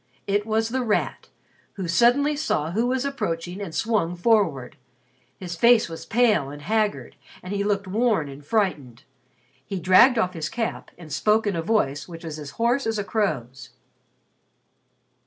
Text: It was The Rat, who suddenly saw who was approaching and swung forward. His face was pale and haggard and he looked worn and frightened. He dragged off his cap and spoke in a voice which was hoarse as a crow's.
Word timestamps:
It 0.25 0.47
was 0.47 0.69
The 0.69 0.81
Rat, 0.81 1.29
who 1.73 1.87
suddenly 1.87 2.35
saw 2.35 2.71
who 2.71 2.87
was 2.87 3.05
approaching 3.05 3.61
and 3.61 3.75
swung 3.75 4.15
forward. 4.15 4.75
His 5.37 5.55
face 5.55 5.87
was 5.87 6.07
pale 6.07 6.49
and 6.49 6.63
haggard 6.63 7.15
and 7.43 7.53
he 7.53 7.63
looked 7.63 7.85
worn 7.85 8.27
and 8.27 8.43
frightened. 8.43 9.03
He 9.63 9.79
dragged 9.79 10.17
off 10.17 10.33
his 10.33 10.49
cap 10.49 10.89
and 10.97 11.13
spoke 11.13 11.45
in 11.45 11.55
a 11.55 11.61
voice 11.61 12.07
which 12.07 12.23
was 12.23 12.49
hoarse 12.49 12.87
as 12.87 12.97
a 12.97 13.03
crow's. 13.03 13.69